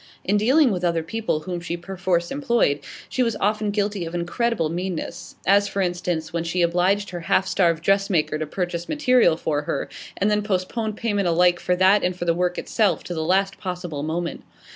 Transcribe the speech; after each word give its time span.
In 0.23 0.35
dealings 0.35 0.71
with 0.71 0.83
other 0.83 1.03
people 1.03 1.41
whom 1.41 1.59
she 1.59 1.77
perforce 1.77 2.31
employed, 2.31 2.79
she 3.07 3.21
was 3.21 3.35
often 3.39 3.69
guilty 3.69 4.03
of 4.03 4.15
incredible 4.15 4.67
meanness; 4.67 5.35
as, 5.45 5.67
for 5.67 5.79
instance, 5.79 6.33
when 6.33 6.43
she 6.43 6.63
obliged 6.63 7.11
her 7.11 7.19
half 7.19 7.45
starved 7.47 7.83
dressmaker 7.83 8.39
to 8.39 8.47
purchase 8.47 8.89
material 8.89 9.37
for 9.37 9.61
her, 9.61 9.87
and 10.17 10.31
then 10.31 10.41
postponed 10.41 10.97
payment 10.97 11.27
alike 11.27 11.59
for 11.59 11.75
that 11.75 12.03
and 12.03 12.15
for 12.17 12.25
the 12.25 12.33
work 12.33 12.57
itself 12.57 13.03
to 13.03 13.13
the 13.13 13.21
last 13.23 13.59
possible 13.59 14.01
moment. 14.01 14.41